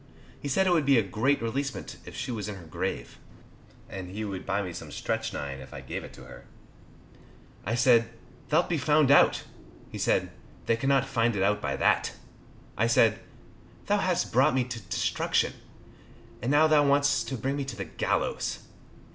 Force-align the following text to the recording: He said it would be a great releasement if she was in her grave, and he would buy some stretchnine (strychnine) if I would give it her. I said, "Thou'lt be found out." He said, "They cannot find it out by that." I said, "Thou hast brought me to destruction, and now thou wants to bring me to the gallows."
He 0.39 0.47
said 0.47 0.65
it 0.65 0.71
would 0.73 0.83
be 0.87 0.97
a 0.97 1.03
great 1.03 1.41
releasement 1.43 1.97
if 2.05 2.15
she 2.15 2.31
was 2.31 2.49
in 2.49 2.55
her 2.55 2.65
grave, 2.65 3.19
and 3.87 4.09
he 4.09 4.25
would 4.25 4.47
buy 4.47 4.63
some 4.71 4.89
stretchnine 4.89 4.93
(strychnine) 4.93 5.59
if 5.61 5.75
I 5.75 5.77
would 5.77 5.85
give 5.85 6.03
it 6.03 6.15
her. 6.15 6.45
I 7.67 7.75
said, 7.75 8.09
"Thou'lt 8.49 8.67
be 8.67 8.79
found 8.79 9.11
out." 9.11 9.43
He 9.91 9.99
said, 9.99 10.31
"They 10.65 10.75
cannot 10.75 11.05
find 11.05 11.35
it 11.35 11.43
out 11.43 11.61
by 11.61 11.75
that." 11.75 12.13
I 12.75 12.87
said, 12.87 13.19
"Thou 13.85 13.97
hast 13.99 14.33
brought 14.33 14.55
me 14.55 14.63
to 14.63 14.81
destruction, 14.81 15.53
and 16.41 16.49
now 16.49 16.65
thou 16.65 16.83
wants 16.83 17.23
to 17.25 17.37
bring 17.37 17.55
me 17.55 17.65
to 17.65 17.75
the 17.75 17.85
gallows." 17.85 18.61